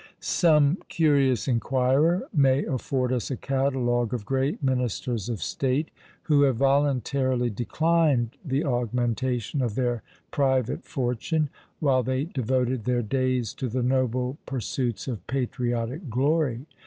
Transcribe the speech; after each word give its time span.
Some 0.21 0.79
curious 0.89 1.47
inquirer 1.47 2.27
may 2.33 2.65
afford 2.65 3.13
us 3.13 3.29
a 3.29 3.37
catalogue 3.37 4.15
of 4.15 4.25
great 4.25 4.63
ministers 4.63 5.29
of 5.29 5.43
state 5.43 5.91
who 6.23 6.41
have 6.41 6.55
voluntarily 6.55 7.51
declined 7.51 8.35
the 8.43 8.65
augmentation 8.65 9.61
of 9.61 9.75
their 9.75 10.01
private 10.31 10.85
fortune, 10.85 11.49
while 11.79 12.01
they 12.01 12.23
devoted 12.23 12.85
their 12.85 13.03
days 13.03 13.53
to 13.53 13.69
the 13.69 13.83
noble 13.83 14.39
pursuits 14.47 15.07
of 15.07 15.27
patriotic 15.27 16.09
glory! 16.09 16.65